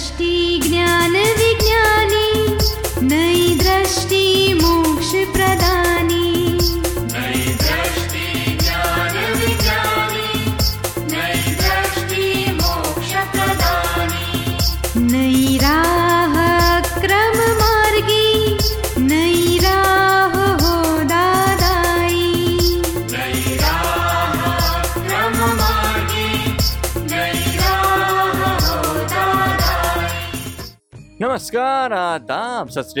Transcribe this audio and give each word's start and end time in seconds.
दृष्टि 0.00 0.60
ज्ञान 0.64 0.99
विज्ञानी 0.99 0.99
नमस्कार, 31.22 31.92
आदाब, 31.92 32.68
सत 32.68 32.94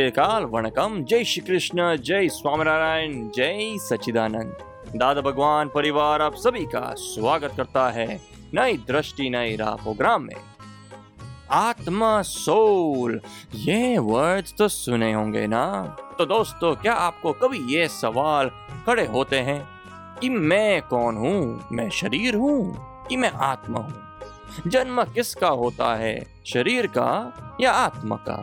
वणकम। 0.52 1.04
जय 1.04 1.24
श्री 1.24 1.46
कृष्ण, 1.46 1.96
जय 1.96 2.28
स्वामीनारायण, 2.28 3.30
जय 3.30 3.78
सचिदानंद 3.78 4.56
दादा 4.96 5.20
भगवान 5.20 5.68
परिवार, 5.68 6.22
आप 6.22 6.34
सभी 6.34 6.64
का 6.64 6.94
स्वागत 6.94 7.52
करता 7.56 7.90
है 7.90 8.20
नई 8.54 8.76
दृष्टि, 8.76 9.30
नई 9.30 9.56
राह 9.56 9.74
प्रोग्राम 9.74 10.22
में। 10.22 10.36
आत्मा, 11.50 12.22
सोल, 12.22 13.20
ये 13.54 13.98
वर्ड्स 13.98 14.54
तो 14.58 14.68
सुने 14.68 15.12
होंगे 15.12 15.46
ना? 15.46 15.96
तो 16.18 16.24
दोस्तों, 16.24 16.74
क्या 16.74 16.94
आपको 16.94 17.32
कभी 17.32 17.76
ये 17.76 17.88
सवाल 17.88 18.50
खड़े 18.86 19.06
होते 19.06 19.38
हैं 19.38 19.68
कि 20.20 20.28
मैं 20.28 20.82
कौन 20.82 21.16
हूँ? 21.16 21.68
मैं 21.72 21.90
शरीर 21.90 22.34
हूँ 22.34 22.86
कि 23.08 23.16
मैं 23.16 23.30
आत्मा 23.30 23.78
हूँ? 23.78 24.09
जन्म 24.66 25.02
किसका 25.04 25.48
होता 25.48 25.94
है? 25.94 26.26
शरीर 26.46 26.86
का 26.86 27.58
या 27.60 27.70
आत्मा 27.70 28.16
का? 28.16 28.36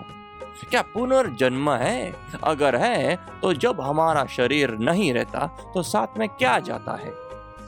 क्या 0.70 0.82
पुनर्जन्म 0.82 1.72
है? 1.72 2.14
अगर 2.44 2.76
है 2.76 3.16
तो 3.42 3.54
जब 3.54 3.82
हमारा 3.82 4.26
शरीर 4.26 4.72
नहीं 4.80 5.14
रहता 5.14 5.46
तो 5.74 5.84
साथ 5.84 6.18
में 6.20 6.28
क्या 6.30 6.60
जाता 6.60 7.00
है? 7.04 7.12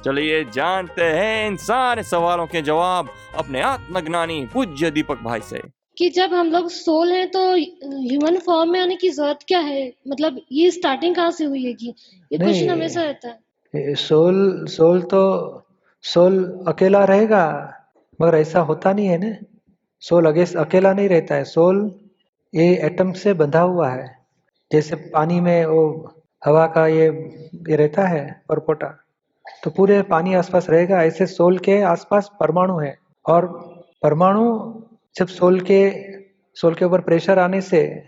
चलिए 0.06 0.44
जानते 0.46 1.04
हैं 1.04 1.48
इन 1.48 1.58
सारे 1.58 2.04
सवालों 2.04 2.46
के 2.48 2.62
जवाब 2.62 3.10
अपने 3.38 3.62
आत्मज्ञानी 3.62 4.46
पूज्य 4.54 4.92
दीपक 4.92 5.22
भाई 5.24 5.40
से। 5.40 5.62
कि 5.98 6.10
जब 6.10 6.34
हम 6.34 6.52
लोग 6.52 6.70
सोल 6.70 7.12
हैं 7.12 7.28
तो 7.32 7.40
ह्यूमन 7.54 8.38
फॉर्म 8.38 8.72
में 8.72 8.80
आने 8.80 8.96
की 8.96 9.10
ज़रूरत 9.10 9.40
क्या 9.48 9.60
है? 9.60 9.92
मतलब 10.08 10.40
ये 10.52 10.72
स्टार्टिंग 10.72 11.16
कहाँ 11.16 11.32
से 11.32 11.46
हुई 11.46 11.64
है 11.66 11.74
कि 11.74 11.94
ये। 12.32 12.38
क्वेश्चन 12.38 12.70
हमेशा 12.70 13.02
रहता 13.02 13.28
है? 13.28 13.96
सोल 13.96 14.66
सोल 14.70 15.02
तो 15.02 15.22
सोल 16.04 16.66
अकेला 16.68 17.04
रहेगा? 17.06 17.76
मगर 18.22 18.38
ऐसा 18.38 18.60
होता 18.60 18.94
नहीं 18.94 19.08
है 19.08 19.18
ना। 19.18 19.36
सोल 20.00 20.26
अकेला 20.44 20.94
नहीं 20.94 21.10
रहता 21.10 21.36
है। 21.36 21.44
सोल 21.44 22.00
ये 22.56 22.76
एटम 22.76 23.12
से 23.12 23.34
बंधा 23.34 23.62
हुआ 23.62 23.90
है। 23.90 24.18
जैसे 24.72 24.96
पानी 24.96 25.42
में 25.42 25.66
वो 25.66 26.14
हवा 26.46 26.68
का 26.68 26.88
ये 26.88 27.08
ये 27.70 27.76
रहता 27.76 28.08
है, 28.08 28.42
परपोटा। 28.50 28.88
तो 29.64 29.70
पूरे 29.72 30.02
पानी 30.02 30.34
आसपास 30.34 30.70
रहेगा। 30.70 31.04
ऐसे 31.04 31.26
सोल 31.26 31.58
के 31.58 31.82
आसपास 31.82 32.30
परमाणु 32.40 32.78
है। 32.78 32.98
और 33.26 33.46
परमाणु 34.04 34.74
जब 35.16 35.28
सोल 35.28 35.60
के 35.62 35.82
सोल 36.56 36.76
के 36.76 36.86
ऊपर 36.86 37.02
प्रेशर 37.02 37.40
आने 37.40 37.62
से 37.62 38.04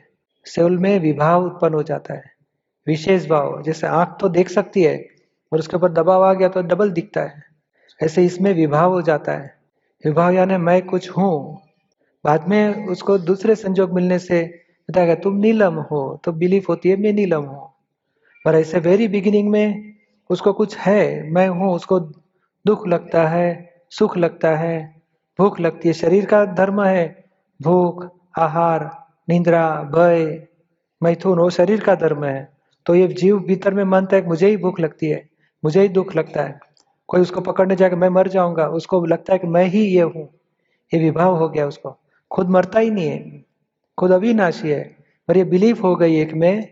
सोल 0.45 0.77
में 0.77 0.99
विभाव 0.99 1.45
उत्पन्न 1.45 1.73
हो 1.73 1.83
जाता 1.83 2.13
है। 2.13 2.23
विशेष 2.87 3.27
भाव। 3.29 3.61
जैसे 3.63 3.87
आँख 3.87 4.17
तो 4.21 4.29
देख 4.29 4.49
सकती 4.49 4.83
है 4.83 5.07
और 5.53 5.59
उसके 5.59 5.75
ऊपर 5.77 5.91
दबाव 5.91 6.23
आ 6.23 6.33
गया 6.33 6.49
तो 6.49 6.61
डबल 6.61 6.91
दिखता 6.91 7.21
है। 7.21 7.43
ऐसे 8.03 8.25
इसमें 8.25 8.53
विभाव 8.53 8.91
हो 8.93 9.01
जाता 9.01 9.31
है। 9.31 9.60
विभाव 10.03 10.31
यानी, 10.31 10.57
मैं 10.57 10.81
कुछ 10.81 11.09
हूँ। 11.09 11.61
बाद 12.25 12.47
में 12.47 12.87
उसको 12.87 13.17
दूसरे 13.17 13.55
संजोग 13.55 13.93
मिलने 13.93 14.17
से 14.19 14.41
बताएगा, 14.89 15.15
तुम 15.15 15.35
नीलम 15.35 15.75
हो 15.91 16.21
तो 16.25 16.31
बिलीफ 16.31 16.69
होती 16.69 16.89
है, 16.89 16.95
मैं 16.95 17.13
नीलम 17.13 17.43
हूँ। 17.43 17.69
पर 18.45 18.55
ऐसे 18.55 18.79
वेरी 18.79 19.07
बिगिनिंग 19.07 19.49
में 19.49 19.93
उसको 20.29 20.53
कुछ 20.53 20.77
है, 20.77 21.31
मैं 21.31 21.47
हूँ, 21.47 21.73
उसको 21.73 21.99
दुख 22.65 22.87
लगता 22.87 23.27
है, 23.27 23.69
सुख 23.89 24.17
लगता 24.17 24.55
है, 24.57 25.01
भूख 25.39 25.59
लगती 25.59 25.87
है। 25.87 25.93
शरीर 25.93 26.25
का 26.25 26.43
धर्म 26.45 26.81
है, 26.83 27.23
भूख, 27.59 28.07
आहार, 28.39 28.89
निंद्रा, 29.29 29.67
भय, 29.95 30.47
मैथुन, 31.01 31.39
वो 31.39 31.49
शरीर 31.49 31.81
का 31.81 31.95
धर्म 31.95 32.23
है। 32.25 32.49
तो 32.85 32.95
ये 32.95 33.07
जीव 33.07 33.39
भीतर 33.39 33.73
में 33.73 33.83
मानता 33.83 34.15
है 34.15 34.27
मुझे 34.27 34.47
ही 34.47 34.57
भूख 34.57 34.79
लगती 34.79 35.09
है, 35.09 35.23
मुझे 35.63 35.81
ही 35.81 35.89
दुख 35.89 36.15
लगता 36.15 36.43
है। 36.43 36.59
कोई 37.11 37.21
उसको 37.21 37.41
पकड़ने 37.41 37.75
जाएगा 37.75 37.95
मैं 37.95 38.09
मर 38.09 38.27
जाऊँगा, 38.27 38.67
उसको 38.67 39.05
लगता 39.05 39.33
है 39.33 39.39
कि 39.39 39.47
मैं 39.47 39.65
ही 39.65 39.81
ये 39.81 40.01
हूँ। 40.01 40.29
ये 40.93 40.99
विभाव 40.99 41.35
हो 41.35 41.49
गया 41.49 41.67
उसको। 41.67 41.97
खुद 42.31 42.49
मरता 42.49 42.79
ही 42.79 42.91
नहीं 42.91 43.07
है। 43.07 43.45
खुद 43.97 44.11
अविनाशी 44.11 44.69
है। 44.69 44.95
पर 45.27 45.37
ये 45.37 45.43
बिलीफ 45.43 45.83
हो 45.83 45.95
गई 45.95 46.15
है 46.15 46.25
कि 46.25 46.35
मैं 46.35 46.67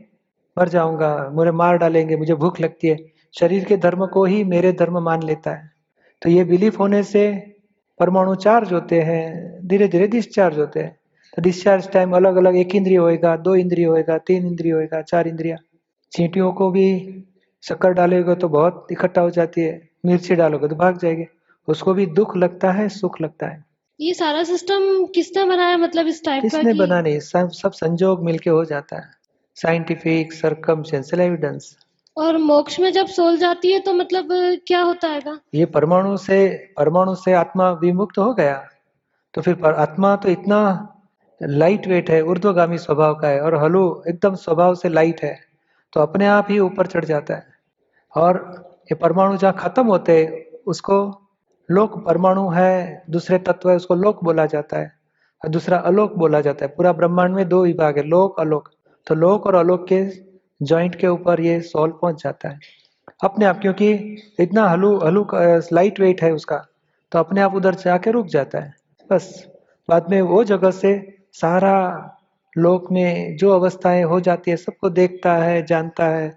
मर 0.60 0.70
जाऊँगा, 0.70 1.30
मुझे 1.34 1.52
मार 1.52 1.78
डालेंगे, 1.78 2.16
मुझे 2.16 2.34
भूख 2.34 2.62
लगती 2.62 2.88
है। 2.88 2.98
शरीर 3.40 3.66
के 3.66 3.78
धर्म 3.78 4.06
को 4.06 4.26
ही 4.26 4.44
मेरे 4.44 4.74
धर्म 4.74 5.00
मान 5.00 5.24
लेता 5.24 5.52
है। 5.52 5.72
तो 6.22 6.30
ये 6.30 6.44
बिलीफ 6.44 6.80
होने 6.80 7.04
से 7.04 7.56
परमाणु 8.00 8.36
चार्ज 8.36 8.74
होते 8.74 9.02
हैं 9.02 9.60
धीरे 9.68 9.88
धीरे 9.88 10.08
डिस्चार्ज 10.08 10.60
होते 10.60 10.80
हैं। 10.80 11.00
तो 11.36 11.42
डिस्चार्ज 11.42 11.92
टाइम 11.92 12.12
अलग 12.12 12.36
अलग 12.36 12.56
एक 12.56 12.76
इंद्रिय 12.76 12.98
होएगा, 12.98 13.38
दो 13.38 13.56
इंद्रिय 13.56 13.86
होएगा, 13.86 14.18
तीन 14.18 14.48
इंद्रिय 14.48 14.72
होएगा, 14.72 15.02
चार 15.02 15.28
इंद्रिया। 15.28 15.56
चींटियों 16.12 16.52
को 16.52 16.72
भी 16.72 17.16
शक्कर 17.64 17.94
डालोगे 17.94 18.36
तो 18.36 18.50
बहुत 18.50 18.88
इकट्ठा 18.92 19.22
हो 19.22 19.30
जाती 19.30 19.62
है। 19.62 19.89
मिर्ची 20.04 20.36
डालोगे 20.36 20.68
तो 20.68 20.76
भाग 20.76 20.98
जाएगी। 20.98 21.26
उसको 21.68 21.94
भी 21.94 22.06
दुख 22.06 22.36
लगता 22.38 22.72
है 22.72 22.88
सुख 22.90 23.22
लगता 23.22 23.48
है। 23.48 23.64
ये 24.00 24.14
सारा 24.14 24.44
सिस्टम 24.44 25.06
किसने 25.06 25.44
बनाया? 25.46 25.78
मतलब 25.78 26.08
इस 26.08 26.24
टाइप 26.26 26.42
का 26.42 26.48
किसने 26.50 26.74
कि 26.74 26.80
बना 26.80 27.02
नहीं 27.02 27.20
सब 27.22 27.50
सब 27.52 27.72
संजोग 27.74 28.24
मिलके 28.24 28.50
हो 28.50 28.64
जाता 28.66 28.98
है। 28.98 29.10
साइंटिफिक 29.58 30.34
सरकमस्टेंशियल 30.34 31.22
एविडेंस 31.22 31.76
और 32.18 32.38
मोक्ष 32.38 32.80
में 32.80 32.92
जब 32.94 33.08
सोल 33.08 33.38
जाती 33.38 33.72
है 33.72 33.80
तो 33.80 33.94
मतलब 33.94 34.28
क्या 34.68 34.82
होता 34.82 35.08
है 35.08 35.38
ये 35.56 35.66
परमाणु 35.66 36.16
से 36.18 36.48
परमाणु 36.78 37.16
से 37.16 37.34
आत्मा 37.34 37.70
विमुक्त 37.72 38.18
हो 38.18 38.34
गया। 38.34 38.56
तो 39.34 39.42
फिर 39.42 39.56
पर 39.56 39.74
आत्मा 39.76 40.16
तो 40.16 40.30
इतना 40.30 40.62
लाइट 41.42 41.88
वेट 41.88 42.10
है 42.10 42.22
ऊर्ध्वगामी 42.24 42.78
स्वभाव 42.78 43.14
का 43.16 43.28
है 43.28 43.42
और 43.42 43.56
हलु 43.56 43.84
एकदम 44.08 44.36
स्वभाव 44.38 44.76
से 44.76 44.90
लाइट 44.90 45.24
है 45.24 45.38
तो 45.94 46.02
अपने 46.02 46.28
आप 46.28 46.48
ही 46.50 46.60
ऊपर 46.60 46.88
चढ़ 46.88 47.06
जाता 47.06 47.36
है। 47.36 47.46
और 48.14 48.38
ये 48.90 48.96
परमाणु 48.96 49.38
जहाँ 49.38 49.54
खत्म 49.60 49.86
होते 49.88 50.16
उसको 50.68 50.96
लोक 51.70 51.98
परमाणु 52.06 52.48
है, 52.50 53.04
दूसरे 53.10 53.38
तत्व 53.38 53.70
है, 53.70 53.76
उसको 53.76 53.96
लोक 53.96 54.24
बोला 54.24 54.46
जाता 54.46 54.78
है, 54.78 54.92
और 55.42 55.50
दूसरा 55.50 55.78
अलोक 55.80 56.16
बोला 56.18 56.42
जाता 56.42 56.66
है। 56.66 56.72
पूरा 56.78 56.92
ब्रह्मांड 56.94 57.36
में 57.36 57.48
दो 57.50 57.64
विभाग 57.66 57.98
है, 57.98 58.04
लोक, 58.04 58.40
अलोक। 58.40 58.70
तो 59.08 59.16
लोक 59.16 59.46
और 59.48 59.56
अलोक 59.56 59.86
के 59.88 60.04
जॉइंट 60.62 60.96
के 60.96 61.08
ऊपर 61.08 61.42
ये 61.42 61.60
सोल 61.62 61.92
पहुँच 61.92 62.24
जाता 62.24 62.50
है। 62.50 62.60
अपने 63.24 63.46
आप, 63.46 63.60
क्योंकि 63.60 63.92
इतना 64.40 64.68
हलू 64.70 64.98
हलू 64.98 65.28
लाइट 65.74 66.00
वेट 66.00 66.22
है 66.24 66.32
उसका 66.34 66.66
तो 67.12 67.20
अपने 67.20 67.42
आप 67.42 67.56
उधर 67.56 67.76
जाके 67.76 68.12
रुक 68.12 68.28
जाता 68.28 68.60
है। 68.60 68.74
बस, 69.10 69.48
बाद 69.90 70.10
में 70.10 70.22
वो 70.22 70.44
जगह 70.44 70.72
से 70.72 70.92
सारा 71.34 71.76
लोक 72.56 72.92
में 72.92 73.38
जो 73.38 73.52
अवस्थाएँ 73.52 74.04
हो 74.04 74.20
जाती 74.20 74.52
है, 74.52 74.58
सबको 74.58 74.90
देखता 74.90 75.34
है, 75.36 75.66
जानता 75.66 76.06
है, 76.06 76.30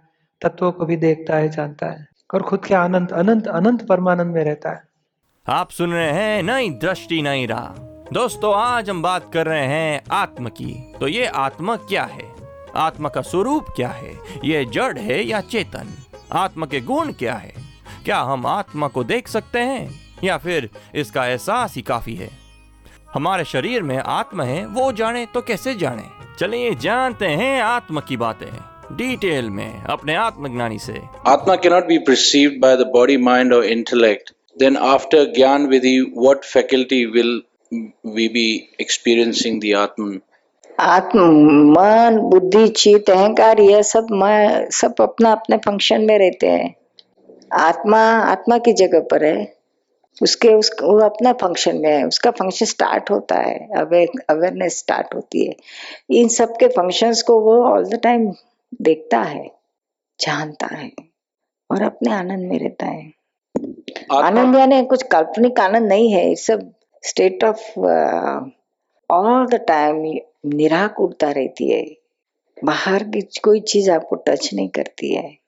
तत्वों 0.43 0.73
को 0.73 0.87
भी 0.87 0.97
देखता 0.97 1.37
है, 1.37 1.49
जानता 1.49 1.87
है। 1.87 2.07
और 2.35 2.43
खुद 2.43 2.65
के 2.65 2.75
आनंद, 2.75 3.13
अनंत 3.13 3.47
अनंत 3.47 3.87
परमानंद 3.87 4.35
में 4.35 4.45
रहता 4.45 4.71
है। 4.71 4.83
आप 5.49 5.71
सुन 5.71 5.93
रहे 5.93 6.13
हैं 6.13 6.43
नई 6.43 6.71
दृष्टि, 6.71 7.23
नई 7.23 7.47
राह। 7.47 7.81
दोस्तों, 8.13 8.55
आज 8.55 8.91
हम 8.91 9.03
बात 9.03 9.31
कर 9.33 9.47
रहे 9.47 9.67
हैं 9.67 10.05
आत्म 10.11 10.49
की। 10.49 10.95
तो 11.01 11.09
ये 11.09 11.27
आत्मा 11.27 11.77
क्या 11.77 12.05
है? 12.05 12.35
आत्मा 12.77 13.09
का 13.09 13.21
स्वरूप 13.21 13.67
क्या 13.77 13.89
है? 13.89 14.19
ये 14.45 14.65
जड़ 14.65 14.99
है 14.99 15.23
या 15.23 15.41
चेतन? 15.41 15.89
आत्मा 16.33 16.67
के 16.67 16.81
गुण 16.81 17.13
क्या 17.13 17.35
है? 17.35 17.55
क्या 18.05 18.21
हम 18.21 18.47
आत्मा 18.47 18.89
को 18.89 19.05
देख 19.05 19.29
सकते 19.29 19.59
हैं? 19.59 20.01
या 20.25 20.39
फिर 20.39 20.71
इसका 20.95 21.27
एहसास 21.27 21.75
ही 21.77 21.83
काफ़ी 21.83 22.15
है? 22.15 22.31
हमारे 23.15 23.45
शरीर 23.45 23.83
में 23.83 23.99
आत्मा 23.99 24.45
है, 24.45 24.67
वो 24.67 24.93
जाने 24.93 25.27
तो 25.27 25.41
कैसे 25.41 25.75
जाने? 25.75 26.05
चलिए 26.39 26.75
जानते 26.75 27.27
हैं 27.27 27.63
आत्मा 27.63 28.01
की 28.01 28.17
बातें। 28.17 28.72
डिटेल 28.93 29.51
में 29.51 29.85
अपने 29.85 30.15
आत्मज्ञानी 30.15 30.79
से। 30.79 30.95
Atma 31.29 31.57
cannot 31.57 31.83
be 31.91 31.99
perceived 32.11 32.61
by 32.65 32.77
the 32.77 32.87
body, 32.97 33.17
mind, 33.29 33.53
or 33.53 33.63
intellect. 33.77 34.33
Then, 34.63 34.77
after 34.95 35.21
Gyan 35.39 35.67
Vidhi, 35.75 35.97
what 36.27 36.41
faculty 36.57 37.01
will 37.17 37.39
we 38.17 38.29
be 38.29 38.59
experiencing 38.85 39.61
the 39.65 39.87
Atman? 39.87 40.19
आत्म 40.81 41.21
मन 41.71 42.19
बुद्धि 42.23 42.69
चित 42.69 43.11
अहंकार 43.11 43.61
यह 43.61 43.83
सब 43.83 44.07
मैं 44.11 44.71
सब 44.71 44.95
अपना 45.01 45.33
अपने 45.33 45.57
फ़ंक्शन 45.57 46.01
में 46.01 46.19
रहते 46.19 46.47
हैं। 46.47 46.75
आत्मा 47.53 48.01
आत्मा 48.05 48.59
की 48.59 48.73
जगह 48.73 49.01
पर 49.01 49.25
है। 49.25 49.57
उसके 50.23 50.49
उस 50.49 50.71
वो 50.83 51.01
अपना 51.01 51.33
फ़ंक्शन 51.33 51.77
में 51.77 51.91
है। 51.91 52.07
उसका 52.07 52.31
फ़ंक्शन 52.31 52.67
स्टार्ट 52.67 53.11
होता 53.11 53.35
है। 53.35 53.69
अवेयर 53.77 54.09
अवेयरनेस 54.31 54.79
स्टार्ट 54.79 55.15
होती 55.15 55.47
है। 55.47 55.57
इन 56.11 56.29
सब 56.29 56.53
के 56.53 56.69
फ़ंक्शंस 56.69 57.23
को 57.23 57.41
वो 57.41 57.65
ऑल 57.65 57.85
द 57.85 58.01
टाइम 58.03 58.33
देखता 58.81 59.23
है 59.23 59.51
जानता 60.21 60.67
है 60.67 60.93
और 61.71 61.83
अपने 61.83 62.13
आनंद 62.13 62.49
में 62.49 62.59
रहता 62.59 62.87
है। 62.87 63.13
आनंद 64.13 64.57
यानी 64.57 64.85
कुछ 64.85 65.03
काल्पनिक 65.03 65.61
आनंद 65.61 65.89
नहीं 65.89 66.13
है 66.13 66.35
सब 66.35 66.73
state 67.03 67.45
of 67.45 67.79
all 69.11 69.47
the 69.47 69.55
time 69.55 70.21
निराक 70.47 71.01
उड़ता 71.01 71.31
रहती 71.31 71.71
है। 71.71 71.97
बाहर 72.65 73.03
की 73.03 73.21
कोई 73.21 73.61
चीज़ 73.61 73.91
आपको 73.91 74.17
टच 74.17 74.51
नहीं 74.55 74.69
करती 74.69 75.15
है। 75.15 75.39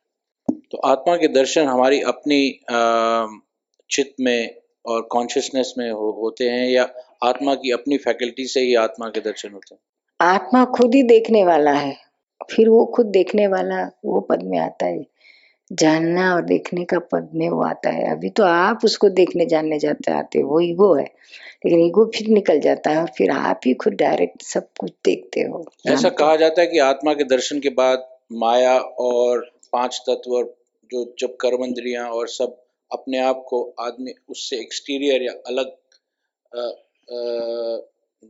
तो 0.50 0.78
आत्मा 0.78 1.16
के 1.16 1.28
दर्शन 1.28 1.64
हमारी 1.64 2.00
अपनी 2.00 2.50
अ, 2.50 3.26
चित्त 3.90 4.14
में 4.20 4.54
और 4.86 5.02
कॉन्शियसनेस 5.02 5.74
में 5.78 5.90
हो, 5.90 6.10
होते 6.10 6.50
हैं 6.50 6.68
या 6.68 6.90
आत्मा 7.22 7.54
की 7.54 7.70
अपनी 7.70 7.96
फैकल्टी 7.96 8.46
से 8.46 8.60
ही 8.60 8.74
आत्मा 8.74 9.08
के 9.08 9.20
दर्शन 9.20 9.50
होते 9.52 9.74
हैं? 9.74 9.80
आत्मा 10.20 10.64
खुद 10.64 10.94
ही 10.94 11.02
देखने 11.02 11.44
वाला 11.44 11.72
है। 11.72 12.03
फिर 12.50 12.68
वो 12.68 12.84
खुद 12.86 13.06
देखने 13.06 13.46
वाला 13.46 13.90
वो 14.04 14.20
पद 14.20 14.42
में 14.42 14.58
आता 14.58 14.86
है। 14.86 15.06
जानना 15.72 16.34
और 16.34 16.42
देखने 16.42 16.84
का 16.84 16.98
पद 16.98 17.30
में 17.34 17.48
वो 17.48 17.62
आता 17.62 17.90
है। 17.90 18.10
अभी 18.10 18.30
तो 18.30 18.42
आप 18.42 18.80
उसको 18.84 19.08
देखने 19.08 19.46
जानने 19.46 19.78
जाते 19.78 20.12
आते 20.12 20.42
वो 20.42 20.60
ईगो 20.60 20.94
है। 20.94 21.04
लेकिन 21.66 21.80
ईगो 21.80 22.04
फिर 22.04 22.28
निकल 22.28 22.60
जाता 22.60 22.90
है 22.90 23.00
और 23.00 23.06
फिर 23.18 23.30
आप 23.30 23.60
ही 23.66 23.74
खुद 23.74 23.92
डायरेक्ट 23.92 24.42
सब 24.42 24.68
कुछ 24.80 24.92
देखते 25.04 25.40
हो। 25.40 25.66
ऐसा 25.86 26.08
कहा 26.08 26.36
जाता 26.36 26.60
है 26.60 26.66
कि 26.66 26.78
आत्मा 26.78 27.14
के 27.14 27.24
दर्शन 27.24 27.60
के 27.60 27.68
बाद 27.68 28.08
माया 28.32 28.78
और 28.78 29.50
पाँच 29.72 30.02
तत्व 30.08 30.30
और 30.30 30.56
जो 30.92 31.14
जब 31.18 31.36
कर्मेंद्रियाँ 31.36 32.08
और 32.08 32.28
सब 32.28 32.60
अपने 32.92 33.18
आप 33.18 33.44
को 33.48 33.74
आदमी 33.80 34.12
उससे 34.28 34.56
एक्सटीरियर 34.56 35.22
या 35.22 35.32
अलग 35.46 35.66
अ, 36.54 36.60
अ, 37.10 37.86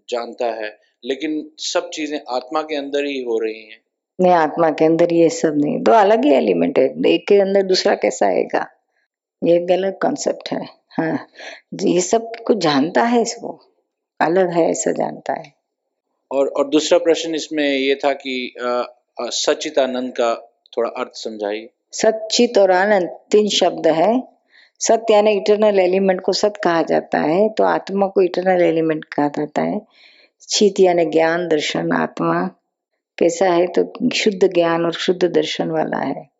जानता 0.08 0.46
है। 0.46 0.78
लेकिन 1.05 1.50
सब 1.58 1.90
चीज़ें 1.90 2.20
आत्मा 2.28 2.62
के 2.62 2.76
अंदर 2.76 3.05
ही 3.05 3.22
हो 3.22 3.38
रही 3.38 3.62
हैं। 3.62 3.83
नहीं 4.20 4.32
आत्मा 4.32 4.70
के 4.70 4.84
अंदर 4.84 5.12
ये 5.12 5.28
सब 5.28 5.55
नहीं। 5.56 5.82
दो 5.82 5.93
अलग 5.93 6.25
ही 6.25 6.31
एलिमेंट 6.32 6.78
है। 6.78 6.84
एक 7.06 7.28
के 7.28 7.40
अंदर 7.40 7.62
दूसरा 7.62 7.94
कैसा 7.94 8.26
आएगा? 8.26 8.66
ये 9.44 9.58
गलत 9.58 9.99
कॉन्सेप्ट 10.02 10.52
है। 10.52 10.64
हाँ। 10.88 11.26
ये 11.82 12.00
सब 12.00 12.32
कुछ 12.46 12.58
जानता 12.58 13.02
है 13.02 13.22
इसको। 13.22 13.61
अलग 14.20 14.50
है 14.50 14.70
ऐसा 14.70 14.93
जानता 14.93 15.32
है। 15.32 15.52
और 16.32 16.49
और 16.49 16.69
दूसरा 16.69 16.99
प्रश्न 16.99 17.34
इसमें 17.34 17.69
ये 17.69 17.94
था 17.94 18.12
कि 18.12 18.55
अ, 18.61 18.82
सच्चिदानंद 19.20 20.12
का 20.12 20.34
थोड़ा 20.76 20.90
अर्थ 20.90 21.10
समझाइए। 21.14 21.70
सचित 21.93 22.58
और 22.58 22.70
आनंद 22.70 23.08
तीन 23.08 23.49
शब्द 23.49 23.87
है। 23.87 24.22
सत्य 24.81 25.14
यानी 25.14 25.32
इटरनल 25.32 25.78
एलिमेंट 25.81 26.20
को 26.20 26.32
सत 26.32 26.55
कहा 26.64 26.82
जाता 26.82 27.19
है 27.19 27.49
तो 27.49 27.64
आत्मा 27.64 28.06
को 28.06 28.22
इटरनल 28.22 28.62
एलिमेंट 28.62 29.05
कहा 29.05 29.28
जाता 29.28 29.62
है। 29.62 29.81
चित 30.49 30.81
यानी 30.81 31.05
ज्ञान 31.05 31.49
दर्शन 31.49 31.93
आत्मा। 31.93 32.50
कैसा 33.19 33.46
है 33.46 33.66
तो 33.66 33.93
शुद्ध 34.11 34.55
ज्ञान 34.55 34.84
और 34.84 34.93
शुद्ध 34.93 35.25
दर्शन 35.25 35.70
वाला 35.70 35.99
है। 35.99 36.31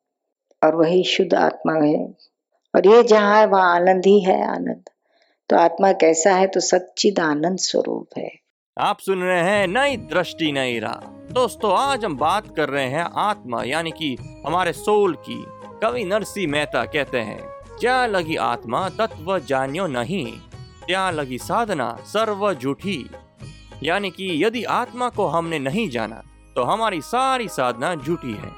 और 0.65 0.75
वही 0.75 1.05
शुद्ध 1.05 1.35
आत्मा 1.35 1.73
है। 1.73 2.15
और 2.75 2.87
ये 2.87 3.03
जहाँ 3.03 3.41
है, 3.41 3.47
वहाँ 3.47 3.75
आनंद 3.75 4.06
ही 4.06 4.21
है 4.21 4.49
आनंद। 4.49 4.82
तो 5.50 5.56
आत्मा 5.56 5.93
कैसा 5.93 6.35
है 6.35 6.47
तो 6.47 6.61
सच्चिद 6.61 7.21
आनंद 7.21 7.59
स्वरूप 7.59 8.09
है। 8.19 8.31
आप 8.79 8.99
सुन 8.99 9.23
रहे 9.23 9.41
हैं 9.41 9.67
नई 9.67 9.97
दृष्टि, 9.97 10.53
नई 10.53 10.79
राह। 10.79 11.06
दोस्तों, 11.32 11.76
आज 11.79 12.05
हम 12.05 12.17
बात 12.17 12.56
कर 12.56 12.69
रहे 12.69 12.87
हैं 12.87 13.05
आत्मा, 13.17 13.62
यानी 13.65 13.91
कि 13.91 14.17
हमारे 14.47 14.73
सोल 14.73 15.15
की। 15.15 15.44
कवि 15.82 16.05
नरसी 16.05 16.47
मेहता 16.47 16.85
कहते 16.85 17.19
हैं, 17.19 17.41
क्या 17.81 18.06
लगी 18.06 18.37
आत्मा 18.37 18.88
तत्व 18.88 19.38
जान्यो 19.38 19.87
नहीं, 19.87 20.32
क्या 20.87 21.11
लगी 21.11 21.38
साधना 21.38 21.97
सर्व 22.06 22.55
झूठी 22.55 23.11
यानी 23.82 24.11
कि 24.11 24.44
यदि 24.44 24.65
आत्मा 24.65 25.09
को 25.09 25.27
हमने 25.27 25.59
नहीं 25.59 25.88
जाना 25.91 26.23
तो 26.56 26.62
हमारी 26.62 27.01
सारी 27.01 27.49
साधना 27.49 27.95
झूठी 27.95 28.33
है। 28.33 28.51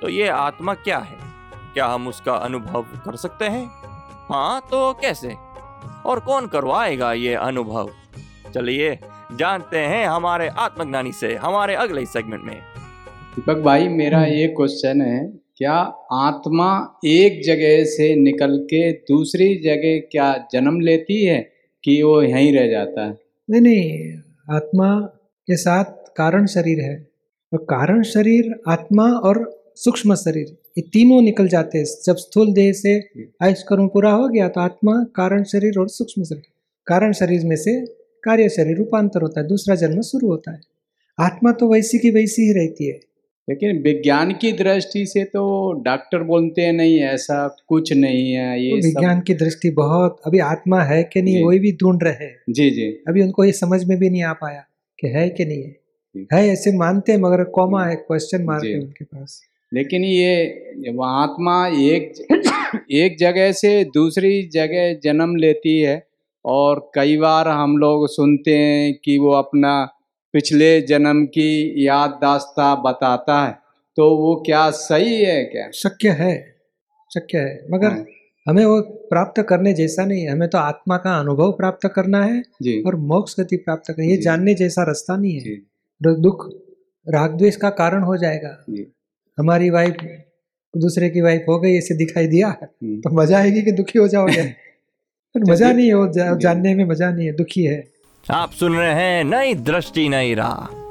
तो 0.00 0.08
ये 0.08 0.28
आत्मा 0.28 0.74
क्या 0.74 0.98
है? 0.98 1.16
क्या 1.74 1.86
हम 1.86 2.08
उसका 2.08 2.32
अनुभव 2.32 2.82
कर 2.82 3.16
सकते 3.16 3.44
हैं? 3.44 3.64
हाँ 4.28 4.60
तो 4.60 4.92
कैसे? 4.92 5.34
और 6.06 6.20
कौन 6.20 6.46
करवाएगा 6.46 7.12
ये 7.12 7.34
अनुभव? 7.34 7.90
चलिए 8.54 8.98
जानते 9.32 9.78
हैं 9.78 10.06
हमारे 10.06 10.48
आत्मज्ञानी 10.48 11.12
से 11.12 11.34
हमारे 11.34 11.74
अगले 11.74 12.06
सेगमेंट 12.06 12.42
में। 12.44 12.56
दीपक 12.56 13.56
भाई 13.56 13.88
मेरा 13.88 14.24
ये 14.24 14.46
क्वेश्चन 14.46 15.02
है 15.02 15.26
क्या 15.56 15.74
आत्मा 16.12 16.98
एक 17.04 17.42
जगह 17.44 17.84
से 17.84 18.14
निकल 18.16 18.58
के 18.64 18.92
दूसरी 18.92 19.54
जगह 19.54 19.98
क्या 20.12 20.34
जन्म 20.52 20.80
लेती 20.80 21.24
है 21.24 21.38
कि 21.84 22.02
वो 22.02 22.22
यहीं 22.22 22.52
रह 22.58 22.70
जाता 22.70 23.06
है? 23.06 23.18
नहीं 23.50 23.60
नहीं 23.60 24.56
आत्मा 24.56 25.00
के 25.48 25.56
साथ 25.56 25.84
कारण 26.16 26.46
शरीर 26.46 26.80
है। 26.80 27.11
और 27.52 27.58
कारण 27.58 28.02
शरीर 28.02 28.54
आत्मा 28.68 29.04
और 29.04 29.62
सूक्ष्म 29.76 30.14
शरीर 30.14 30.56
ये 30.78 30.82
तीनों 30.82 31.20
निकल 31.22 31.48
जाते 31.48 31.78
हैं। 31.78 31.84
जब 32.04 32.16
स्थूल 32.16 32.52
देह 32.52 32.72
से 32.72 32.96
आयुष 33.42 33.62
कर्म 33.62 33.88
पूरा 33.88 34.10
हो 34.10 34.28
गया 34.28 34.48
तो 34.48 34.60
आत्मा 34.60 35.04
कारण 35.16 35.44
शरीर 35.44 35.78
और 35.78 35.88
सूक्ष्म 35.88 36.24
शरीर। 36.24 36.42
कारण 36.86 37.12
शरीर 37.12 37.44
में 37.44 37.56
से 37.56 37.86
कार्य 38.24 38.48
शरीर 38.48 38.76
रूपांतर 38.76 39.22
होता 39.22 39.40
है 39.40 39.48
दूसरा 39.48 39.74
जन्म 39.74 40.00
शुरू 40.00 40.28
होता 40.28 40.52
है। 40.52 40.60
आत्मा 41.20 41.52
तो 41.52 41.72
वैसी 41.72 41.98
की 41.98 42.10
वैसी 42.10 42.42
ही 42.42 42.52
रहती 42.52 42.86
है। 42.86 43.00
लेकिन 43.48 43.82
विज्ञान 43.82 44.32
की 44.32 44.52
दृष्टि 44.52 45.06
से 45.06 45.24
तो 45.24 45.72
डॉक्टर 45.72 46.22
बोलते 46.22 46.62
हैं 46.62 46.72
नहीं 46.72 47.00
ऐसा 47.00 47.56
कुछ 47.68 47.92
नहीं 47.92 48.32
है 48.32 48.64
ये 48.64 48.82
सब 48.82 48.86
विज्ञान 48.86 49.20
की 49.20 49.34
दृष्टि 49.34 49.70
बहुत 49.70 50.20
अभी 50.26 50.38
आत्मा 50.38 50.82
है 50.82 51.02
कि 51.04 51.22
नहीं 51.22 51.44
वही 51.44 51.58
भी 51.58 51.72
ढूंढ 51.72 52.02
रहे 52.02 52.12
हैं। 52.12 52.42
जी 52.50 52.70
जी। 52.70 52.86
अभी 53.08 53.22
उनको 53.22 53.44
ये 53.44 53.52
समझ 53.52 53.84
में 53.84 53.98
भी 53.98 54.10
नहीं 54.10 54.22
आ 54.22 54.32
पाया 54.32 54.64
कि 55.00 55.08
है 55.08 55.28
कि 55.28 55.44
नहीं 55.44 55.62
है। 55.62 55.81
है 56.16 56.48
ऐसे 56.48 56.76
मानते 56.78 57.12
हैं 57.12 57.18
मगर 57.18 57.44
कॉमा 57.44 57.84
है 57.84 57.96
क्वेश्चन 57.96 58.42
मार्क। 58.42 58.64
है 58.64 58.78
उनके 58.80 59.04
पास। 59.04 59.40
लेकिन 59.74 60.04
ये 60.04 60.92
वो 60.92 61.04
आत्मा 61.04 61.66
एक 61.66 62.12
एक 62.90 63.18
जगह 63.18 63.52
से 63.52 63.84
दूसरी 63.84 64.42
जगह 64.48 64.94
जन्म 65.04 65.36
लेती 65.36 65.80
है 65.80 66.06
और 66.44 66.90
कई 66.94 67.16
बार 67.16 67.48
हम 67.48 67.78
लोग 67.78 68.08
सुनते 68.08 68.56
हैं 68.58 68.94
कि 69.04 69.18
वो 69.18 69.32
अपना 69.32 69.88
पिछले 70.32 70.80
जन्म 70.80 71.24
की 71.26 71.86
याद 71.86 72.10
दास्ता 72.10 72.74
बताता 72.74 73.46
है। 73.46 73.58
तो 73.96 74.16
वो 74.16 74.42
क्या 74.46 74.70
सही 74.70 75.16
है 75.24 75.44
क्या? 75.44 75.70
शक्य 75.70 76.08
है 76.08 76.54
शक्य 77.14 77.38
है। 77.38 77.66
मगर 77.70 77.86
हाँ, 77.86 78.04
हमें 78.48 78.64
वो 78.64 78.80
प्राप्त 78.80 79.42
करने 79.48 79.72
जैसा 79.72 80.04
नहीं 80.04 80.22
है। 80.22 80.30
हमें 80.30 80.48
तो 80.48 80.58
आत्मा 80.58 80.96
का 80.96 81.18
अनुभव 81.20 81.52
प्राप्त 81.52 81.88
करना 81.94 82.24
है 82.24 82.42
और 82.86 82.96
मोक्ष 82.96 83.40
गति 83.40 83.56
प्राप्त 83.56 83.82
करना 83.88 84.04
है। 84.04 84.10
ये 84.10 84.16
जानने 84.16 84.54
जैसा 84.54 84.82
रास्ता 84.82 85.16
नहीं 85.16 85.40
है। 85.40 85.71
दुख 86.10 86.50
राग 87.08 87.30
द्वेष 87.30 87.56
का 87.56 87.70
कारण 87.70 88.02
हो 88.02 88.16
जाएगा। 88.16 88.64
हमारी 89.38 89.70
वाइफ 89.70 89.96
दूसरे 90.76 91.10
की 91.10 91.20
वाइफ 91.20 91.44
हो 91.48 91.60
गई 91.60 91.76
ऐसे 91.76 91.94
दिखाई 91.94 92.26
दिया 92.26 92.48
हम्म, 92.48 93.00
तो 93.00 93.10
मज़ा 93.10 93.38
आएगी 93.38 93.62
कि 93.62 93.72
दुखी 93.72 93.98
हो 93.98 94.08
जाओगे। 94.08 94.42
पर 95.34 95.50
मज़ा 95.50 95.72
नहीं 95.72 95.88
है 95.88 95.94
वो 95.94 96.08
जा, 96.08 96.34
जानने 96.34 96.74
में 96.74 96.84
मज़ा 96.84 97.10
नहीं 97.10 97.26
है 97.26 97.32
दुखी 97.32 97.64
है। 97.64 97.92
आप 98.30 98.50
सुन 98.50 98.76
रहे 98.76 98.92
हैं 98.92 99.24
नई 99.24 99.54
दृष्टि 99.54 100.08
नई 100.08 100.34
राह। 100.34 100.82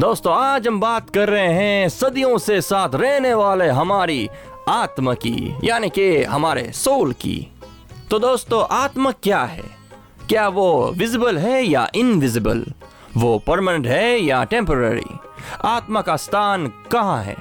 दोस्तों 0.00 0.34
आज 0.34 0.68
हम 0.68 0.80
बात 0.80 1.10
कर 1.10 1.28
रहे 1.28 1.52
हैं 1.52 1.88
सदियों 1.88 2.38
से 2.38 2.60
साथ 2.60 2.88
रहने 2.94 3.34
वाले 3.34 3.68
हमारी 3.68 4.28
आत्मा 4.68 5.14
की 5.14 5.54
यानी 5.64 5.88
कि 5.88 6.22
हमारे 6.22 6.72
सोल 6.72 7.12
की। 7.12 7.52
तो 8.10 8.18
दोस्तों 8.18 8.64
आत्मा 8.70 9.10
क्या 9.10 9.44
है? 9.44 9.62
क्या 10.28 10.48
वो 10.48 10.92
विजिबल 10.92 11.38
है 11.38 11.66
या 11.66 11.90
इनविजिबल 11.94 12.64
वो 13.16 13.38
परमानेंट 13.38 13.86
है 13.86 14.18
या 14.20 14.44
टेम्पररी 14.44 15.18
आत्मा 15.64 16.02
का 16.02 16.16
स्थान 16.16 16.66
कहाँ 16.66 17.22
है? 17.24 17.36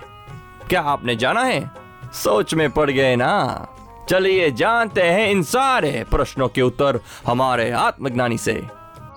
क्या 0.70 0.82
आपने 0.82 1.16
जाना 1.16 1.44
है? 1.44 1.72
सोच 2.14 2.54
में 2.54 2.72
पड़ 2.72 2.92
गए 2.92 3.16
ना। 3.16 3.68
चलिए 4.10 4.52
जानते 4.52 5.02
हैं 5.02 5.30
इन 5.30 5.44
सारे 5.44 6.06
प्रश्नों 6.12 6.48
के 6.48 6.62
उत्तर 6.62 7.00
हमारे 7.26 7.72
आत्मज्ञानी 7.72 8.38
से। 8.38 8.54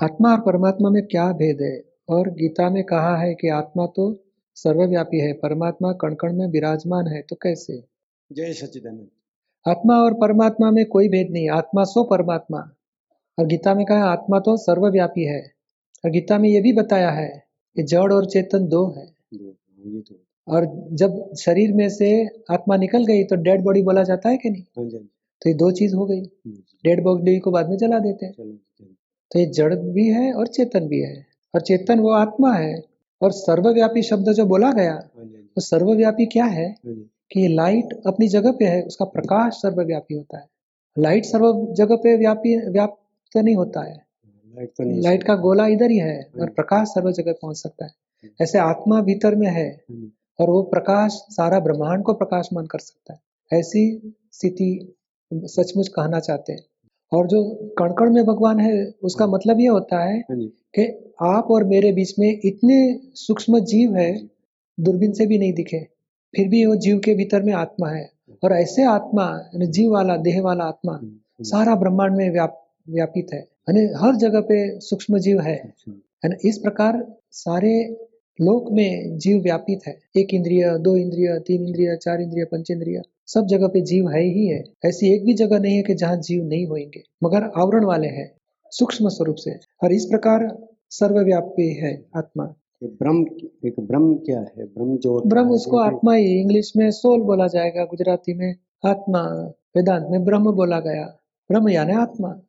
आत्मा 0.03 0.33
और 0.33 0.41
परमात्मा 0.41 0.91
में 0.91 1.07
क्या 1.07 1.33
भेद 1.33 1.59
है? 1.63 1.85
और 2.09 2.29
गीता 2.29 2.71
में 2.71 2.85
कहा 2.85 3.17
है 3.17 3.35
कि 3.35 3.49
आत्मा 3.49 3.87
तो 3.87 4.25
सर्वव्यापी 4.55 5.21
है 5.21 5.33
परमात्मा 5.33 5.93
कण 5.93 6.15
कण 6.15 6.33
में 6.33 6.47
विराजमान 6.47 7.07
है 7.07 7.23
तो 7.23 7.37
कैसे? 7.37 7.85
जय 8.33 8.53
सच्चिदानंद। 8.53 9.09
आत्मा 9.69 9.95
और 9.95 10.15
परमात्मा 10.15 10.71
में 10.71 10.87
कोई 10.87 11.09
भेद 11.09 11.29
नहीं 11.31 11.51
आत्मा 11.51 11.85
सो 11.85 12.05
परमात्मा। 12.05 12.59
और 13.39 13.47
गीता 13.47 13.75
में 13.75 13.87
कहा 13.87 14.11
आत्मा 14.11 14.39
तो 14.39 14.57
सर्वव्यापी 14.57 15.25
है। 15.25 15.58
गीता 16.05 16.39
में 16.39 16.49
ये 16.49 16.61
भी 16.61 16.73
बताया 16.73 17.11
है 17.11 17.47
कि 17.77 17.83
जड़ 17.83 18.13
और 18.13 18.27
चेतन 18.27 18.69
दो 18.69 18.95
है। 18.97 19.15
ये 19.35 20.01
तो 20.01 20.15
और 20.49 20.89
जब 20.93 21.35
शरीर 21.35 21.73
में 21.73 21.89
से 21.89 22.29
आत्मा 22.51 22.77
निकल 22.77 23.05
गई 23.05 23.25
तो 23.25 23.37
डेड 23.37 23.63
बॉडी 23.63 23.83
बोला 23.83 24.03
जाता 24.03 24.29
है 24.29 24.37
कि 24.37 24.51
नहीं? 24.51 24.63
हाँ 24.63 24.89
तो 25.43 25.51
ये 25.51 25.55
दो 25.55 25.71
चीज़ 25.71 25.95
हो 25.95 26.07
गई। 26.07 26.21
डेड 26.85 27.03
बॉडी 27.03 27.39
को 27.39 27.51
बाद 27.51 27.69
में 27.69 27.77
जला 27.77 27.99
देते 27.99 28.27
हैं। 28.27 28.35
तो 29.33 29.39
ये 29.39 29.47
जड़ 29.47 29.75
भी 29.75 30.09
है 30.09 30.33
और 30.33 30.47
चेतन 30.47 30.89
भी 30.89 31.01
है। 31.01 31.27
और 31.55 31.61
चेतन 31.61 31.99
वो 31.99 32.11
आत्मा 32.11 32.55
है। 32.55 32.83
और 33.23 33.33
सर्वव्यापी 33.33 34.03
शब्द 34.03 34.33
जो 34.33 34.47
बोला 34.47 34.73
गया 34.73 34.93
हाँ 34.93 35.27
तो 35.57 35.61
सर्वव्यापी 35.61 36.27
क्या 36.27 36.45
है? 36.45 36.71
हाँ 36.87 36.95
कि 37.33 37.49
लाइट 37.49 38.01
अपनी 38.07 38.29
जगह 38.29 38.53
पे 38.53 38.65
है 38.65 38.83
उसका 38.83 39.05
प्रकाश 39.05 39.55
सर्वव्यापी 39.55 40.15
होता 40.15 40.39
है। 40.39 40.47
लाइट 40.99 41.25
सर्व 41.25 41.75
जगह 41.75 41.97
पे 41.97 42.17
व्यापी 42.17 42.57
व्याप्त 42.71 43.37
नहीं 43.37 43.55
होता 43.55 43.81
है। 43.81 44.08
लाइट 44.59 44.71
तो 44.79 44.85
नहीं 44.85 45.01
लाइट 45.03 45.23
का 45.23 45.35
गोला 45.35 45.67
इधर 45.67 45.91
ही 45.91 45.99
है 45.99 46.19
और 46.35 46.41
हम्म। 46.41 46.53
प्रकाश 46.53 46.89
सर्व 46.89 47.11
जगह 47.13 47.33
पहुँच 47.33 47.57
सकता 47.57 47.85
है। 47.85 47.91
ऐसे 48.43 48.59
आत्मा 48.59 49.01
भीतर 49.03 49.35
में 49.35 49.49
है 49.49 49.69
हम्म। 49.91 50.11
और 50.41 50.51
वो 50.51 50.63
प्रकाश 50.63 51.13
सारा 51.31 51.61
ब्रह्मांड 51.61 52.03
को 52.03 52.13
प्रकाशमान 52.13 52.67
कर 52.67 52.79
सकता 52.79 53.13
है। 53.13 53.59
ऐसी 53.59 54.15
स्थिति 54.33 54.95
सचमुच 55.35 55.89
कहना 55.89 56.21
चाहते 56.21 56.53
हैं। 56.53 56.65
और 57.13 57.27
जो 57.27 57.43
कण 57.79 57.93
कण 57.93 58.13
में 58.13 58.25
भगवान 58.25 58.61
है 58.61 58.95
उसका 59.03 59.27
मतलब 59.27 59.61
ये 59.61 59.67
होता 59.67 60.05
है 60.05 60.19
हाँ 60.21 60.39
कि 60.75 61.15
आप 61.23 61.51
और 61.51 61.65
मेरे 61.65 61.93
बीच 61.93 62.19
में 62.19 62.41
इतने 62.45 63.01
सूक्ष्म 63.15 63.61
जीव 63.61 63.97
है 63.97 64.29
दूरबीन 64.81 65.13
से 65.13 65.27
भी 65.27 65.39
नहीं 65.39 65.53
दिखे 65.53 65.79
फिर 66.35 66.49
भी 66.49 66.67
वो 66.67 66.77
जीव 66.77 66.99
के 66.99 67.15
भीतर 67.15 67.43
में 67.43 67.53
आत्मा 67.53 67.89
है। 67.89 68.11
और 68.45 68.53
ऐसे 68.53 68.85
आत्मा 68.85 69.51
जीव 69.55 69.93
वाला 69.93 70.17
देह 70.17 70.43
वाला 70.43 70.65
आत्मा 70.65 70.93
हम्म, 70.93 71.45
सारा 71.45 71.75
ब्रह्मांड 71.75 72.17
में 72.17 72.31
व्याप 72.31 72.69
व्यापित 72.89 73.27
है। 73.35 73.49
यानी 73.69 73.89
हर 73.97 74.17
जगह 74.17 74.41
पे 74.41 74.59
सूक्ष्म 74.81 75.19
जीव 75.19 75.41
है। 75.41 75.57
अच्छा, 75.57 75.93
है 76.25 76.31
ना 76.31 76.37
इस 76.45 76.59
प्रकार 76.59 77.17
सारे 77.31 77.73
लोक 78.39 78.71
में 78.73 79.19
जीव 79.19 79.43
व्यापित 79.43 79.81
है। 79.87 79.99
एक 80.17 80.35
इंद्रिय 80.35 80.79
दो 80.79 80.97
इंद्रिय 80.97 81.39
तीन 81.47 81.67
इंद्रिय 81.67 81.97
चार 81.97 82.21
इंद्रिय 82.21 82.45
पंच 82.45 82.71
इंद्रिय 82.71 83.03
सब 83.27 83.47
जगह 83.47 83.67
पे 83.67 83.81
जीव 83.81 84.09
है 84.09 84.23
ही 84.23 84.47
है। 84.47 84.63
ऐसी 84.85 85.15
एक 85.15 85.25
भी 85.25 85.35
जगह 85.35 85.59
नहीं 85.59 85.77
है 85.77 85.83
कि 85.83 85.95
जहाँ 85.95 86.17
जीव 86.17 86.45
नहीं 86.45 86.67
होंगे 86.67 87.03
मगर 87.25 87.51
आवरण 87.57 87.85
वाले 87.85 88.09
हैं 88.09 88.31
सूक्ष्म 88.73 89.09
स्वरूप 89.09 89.37
से। 89.37 89.59
और 89.83 89.93
इस 89.93 90.05
प्रकार 90.05 90.49
सर्वव्यापी 90.91 91.69
है 91.75 91.93
आत्मा। 92.17 92.45
ब्रह्म 92.85 93.27
एक 93.67 93.81
ब्रह्म 93.81 94.15
क्या 94.15 94.41
है? 94.41 94.65
ब्रह्म 94.65 94.97
जो 94.97 95.23
ब्रह्म 95.27 95.51
उसको 95.51 95.79
आत्मा 95.79 96.15
ही 96.15 96.41
इंग्लिश 96.41 96.73
में 96.77 96.91
सोल 96.91 97.21
बोला 97.21 97.47
जाएगा 97.47 97.85
गुजराती 97.85 98.35
में 98.35 98.55
आत्मा 98.87 99.23
वेदांत 99.77 100.07
में 100.11 100.25
ब्रह्म 100.25 100.53
बोला 100.53 100.81
गया। 100.81 101.05
ब्रह्म 101.51 101.69
यानी 101.69 101.93
आत्मा। 101.93 102.41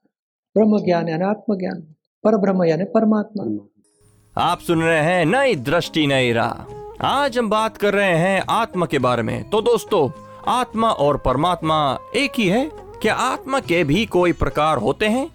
ब्रह्म 0.57 0.85
ज्ञान 0.85 1.09
यानी 1.09 1.23
आत्मज्ञान 1.23 1.81
पर 2.23 2.37
ब्रह्म 2.37 2.63
यानी 2.63 2.83
परमात्मा। 2.83 3.69
आप 4.41 4.59
सुन 4.59 4.81
रहे 4.81 4.99
हैं 4.99 5.25
नई 5.25 5.55
दृष्टि, 5.55 6.07
नई 6.07 6.33
राह। 6.33 7.05
आज 7.05 7.37
हम 7.37 7.49
बात 7.49 7.77
कर 7.77 7.93
रहे 7.93 8.17
हैं 8.17 8.43
आत्मा 8.49 8.85
के 8.85 8.99
बारे 8.99 9.23
में। 9.23 9.49
तो 9.49 9.61
दोस्तों, 9.61 10.09
आत्मा 10.47 10.89
और 10.89 11.17
परमात्मा 11.17 11.97
एक 12.15 12.31
ही 12.37 12.47
है? 12.47 12.71
क्या 12.73 13.13
आत्मा 13.13 13.59
के 13.59 13.83
भी 13.83 14.05
कोई 14.05 14.31
प्रकार 14.31 14.77
होते 14.77 15.05
हैं? 15.05 15.31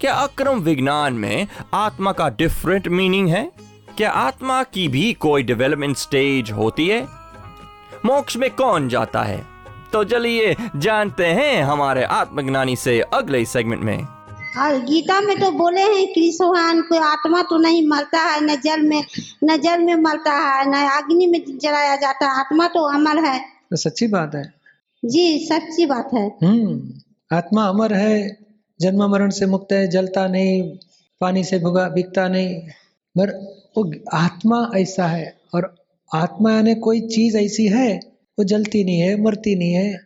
क्या 0.00 0.14
अक्रम 0.14 0.58
विज्ञान 0.58 1.12
में 1.12 1.46
आत्मा 1.74 2.12
का 2.12 2.28
डिफरेंट 2.28 2.88
मीनिंग 2.88 3.28
है? 3.28 3.52
क्या 3.96 4.10
आत्मा 4.10 4.62
की 4.62 4.88
भी 4.88 5.12
कोई 5.12 5.42
डेवलपमेंट 5.42 5.96
स्टेज 5.96 6.50
होती 6.50 6.88
है? 6.88 7.02
मोक्ष 8.06 8.36
में 8.36 8.50
कौन 8.50 8.88
जाता 8.88 9.22
है? 9.22 9.46
तो 9.92 10.04
चलिए 10.04 10.56
जानते 10.76 11.26
हैं 11.26 11.62
हमारे 11.62 12.04
आत्मज्ञानी 12.04 12.76
से 12.76 13.00
अगले 13.00 13.44
सेगमेंट 13.44 13.82
में। 13.82 14.17
और 14.58 14.78
गीता 14.84 15.20
में 15.20 15.40
तो 15.40 15.50
बोले 15.50 15.80
हैं 15.80 16.06
कृष्ण 16.06 16.44
भगवान 16.44 16.80
को 16.82 17.00
आत्मा 17.00 17.42
तो 17.42 17.58
नहीं 17.58 17.86
मरता 17.86 18.18
है 18.18 18.40
न 18.44 18.56
जल 18.56 18.82
में 18.82 19.04
न 19.44 19.56
जल 19.56 19.82
में 19.82 19.94
मरता 19.94 20.32
है 20.32 20.70
न 20.70 20.74
अग्नि 21.02 21.26
में 21.26 21.58
जलाया 21.58 21.96
जाता 21.96 22.24
है। 22.24 22.38
आत्मा 22.38 22.66
तो 22.68 22.82
अमर 22.94 23.24
है। 23.24 23.38
तो 23.70 23.76
सच्ची 23.76 24.06
बात 24.06 24.34
है। 24.34 24.52
जी 25.04 25.46
सच्ची 25.46 25.86
बात 25.86 26.10
है। 26.14 26.36
हम्म 26.42 27.36
आत्मा 27.36 27.64
अमर 27.64 27.94
है 27.94 28.38
जन्म 28.80 29.04
मरण 29.10 29.30
से 29.30 29.46
मुक्त 29.46 29.72
है 29.72 29.88
जलता 29.88 30.26
नहीं 30.28 30.62
पानी 31.20 31.44
से 31.44 31.58
भुगा 31.58 31.88
बिकता 31.88 32.28
नहीं। 32.28 32.54
पर 33.18 33.30
वो 33.76 33.92
आत्मा 34.14 34.70
ऐसा 34.76 35.06
है 35.06 35.36
और 35.54 35.74
आत्मा 36.14 36.52
यानी 36.52 36.74
कोई 36.74 37.00
चीज़ 37.00 37.36
ऐसी 37.36 37.66
है 37.66 38.00
वो 38.38 38.44
जलती 38.44 38.84
नहीं 38.84 39.00
है 39.00 39.22
मरती 39.22 39.54
नहीं 39.54 39.72
है। 39.72 39.96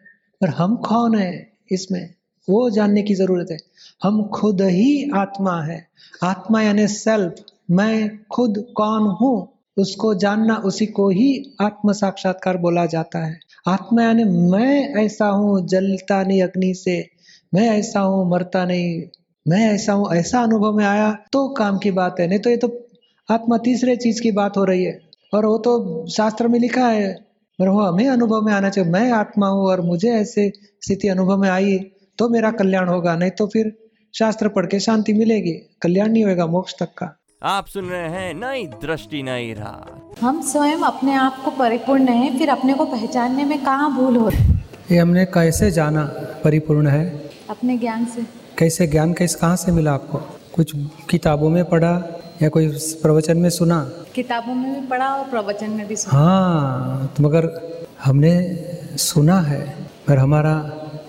पर 0.41 0.49
हम 0.49 0.77
कौन 0.77 1.19
है 1.19 1.53
इसमें? 1.73 2.15
वो 2.51 2.71
जानने 2.71 3.03
की 3.03 3.15
ज़रूरत 3.15 3.47
है। 3.51 3.59
हम 4.03 4.23
खुद 4.29 4.63
ही 4.63 5.11
आत्मा 5.15 5.61
है। 5.63 5.87
आत्मा 6.23 6.63
यानी 6.63 6.87
सेल्फ 6.89 7.35
मैं 7.71 8.19
खुद 8.31 8.65
कौन 8.77 9.03
हूँ? 9.21 9.49
उसको 9.79 10.15
जानना, 10.15 10.57
उसी 10.57 10.87
को 10.87 11.09
ही 11.11 11.57
आत्म 11.61 11.93
साक्षात्कार 11.93 12.57
बोला 12.57 12.87
जाता 12.87 13.25
है। 13.27 13.39
आत्मा 13.69 14.03
यानी 14.03 14.25
मैं 14.25 14.95
ऐसा 14.95 15.27
हूँ, 15.27 15.67
जलता 15.67 16.23
नहीं 16.23 16.43
अग्नि 16.43 16.75
से। 16.75 17.09
मैं 17.55 17.69
ऐसा 17.71 18.01
हूँ, 18.01 18.31
मरता 18.31 18.65
नहीं। 18.65 19.03
मैं 19.47 19.61
ऐसा 19.71 19.93
हूँ, 19.93 20.13
ऐसा 20.15 20.43
अनुभव 20.43 20.73
में 20.73 20.85
आया 20.85 21.11
तो 21.33 21.49
काम 21.49 21.79
की 21.79 21.91
बात 21.91 22.21
है। 22.21 22.27
नहीं 22.27 22.39
तो 22.39 22.51
ये 22.51 22.57
तो 22.57 22.69
आत्मा 23.29 23.59
तीसरे 23.59 23.97
चीज़ 23.97 24.23
की 24.23 24.33
बात 24.33 24.57
हो 24.57 24.65
रही 24.65 24.85
है। 24.85 25.01
और 25.35 25.47
वो 25.47 25.59
तो 25.59 26.07
शास्त्र 26.09 26.49
में 26.49 26.59
लिखा 26.61 26.89
है। 26.89 27.13
वो 27.59 27.81
हमें 27.81 28.09
अनुभव 28.09 28.43
में 28.43 28.53
आना 28.53 28.71
चाहिए। 28.71 28.91
मैं 28.91 29.11
आत्मा 29.13 29.49
हूँ 29.49 29.67
और 29.67 29.81
मुझे 29.81 30.11
ऐसे 30.11 30.53
स्थिति 30.83 31.09
अनुभव 31.09 31.37
में 31.37 31.49
आई 31.51 31.79
तो 32.19 32.29
मेरा 32.29 32.51
कल्याण 32.51 32.89
होगा। 32.89 33.17
नहीं 33.17 33.31
तो 33.31 33.47
फिर 33.47 33.82
शास्त्र 34.15 34.49
पढ़ 34.49 34.67
के 34.67 34.79
शांति 34.81 35.13
मिलेगी 35.13 35.53
कल्याण 35.83 36.11
नहीं 36.13 36.25
होगा 36.25 36.47
मोक्ष 36.47 36.75
तक 36.81 36.89
का। 36.99 37.07
आप 37.43 37.67
सुन 37.67 37.85
रहे 37.85 38.09
हैं 38.09 38.35
नई 38.35 38.67
दृष्टि 38.83 39.23
नई 39.23 39.53
राह 39.53 40.27
हम 40.27 40.41
स्वयं 40.43 40.83
अपने 40.85 41.15
आप 41.15 41.41
को 41.45 41.51
परिपूर्ण 41.51 42.09
है 42.09 42.39
फिर 42.39 42.49
अपने 42.49 42.75
को 42.75 42.85
पहचानने 42.85 43.45
में 43.45 43.59
कहाँ 43.65 43.91
भूल 43.97 44.17
हो 44.17 44.29
रही 44.29 44.59
ये 44.93 44.99
हमने 44.99 45.25
कैसे 45.25 45.71
जाना 45.71 46.05
परिपूर्ण 46.45 46.87
है? 46.87 47.05
अपने 47.51 47.79
ज्ञान 47.79 48.05
से। 48.05 48.23
कैसे 48.59 48.87
ज्ञान 48.87 49.13
कैसे 49.13 49.39
कहाँ 49.39 49.57
से 49.57 49.73
मिला 49.73 49.93
आपको? 49.93 50.19
कुछ 50.55 50.73
किताबों 51.11 51.51
में 51.51 51.65
पढ़ा 51.65 51.93
या 52.43 52.49
कोई 52.49 52.69
प्रवचन 53.03 53.39
में 53.39 53.51
सुना? 53.51 53.81
किताबों 54.15 54.55
में 54.55 54.81
भी 54.81 54.87
पढ़ा 54.89 55.09
और 55.09 55.29
प्रवचन 55.31 55.71
में 55.71 55.87
भी 55.89 55.97
सुना। 55.97 56.19
हाँ 56.19 57.15
तो 57.17 57.23
मगर 57.23 57.51
हमने 58.05 58.35
सुना 58.99 59.41
है 59.41 59.61
पर 60.07 60.19
हमारा 60.19 60.55